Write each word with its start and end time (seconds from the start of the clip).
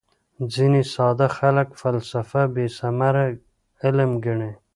ځیني 0.53 0.83
ساده 0.93 1.27
خلک 1.37 1.67
فلسفه 1.81 2.41
بېثمره 2.53 3.25
علم 3.83 4.11
ګڼي. 4.25 4.51